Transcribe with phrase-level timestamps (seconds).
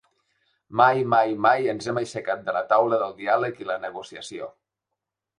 [0.79, 4.49] Mai, mai, mai ens hem aixecat de la taula del diàleg i la negociació.